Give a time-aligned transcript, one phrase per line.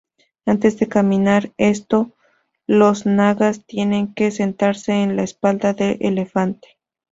[0.47, 2.15] Antes de caminar esto,
[2.65, 6.79] los Nagas tienen que sentarse en la espalda de elefante.